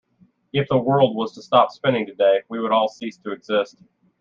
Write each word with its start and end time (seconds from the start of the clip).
If 0.51 0.67
the 0.67 0.79
world 0.79 1.15
was 1.15 1.35
to 1.35 1.43
stop 1.43 1.69
spinning 1.71 2.07
today, 2.07 2.41
we 2.49 2.59
would 2.59 2.71
all 2.71 2.87
cease 2.89 3.17
to 3.17 3.33
exist. 3.33 3.83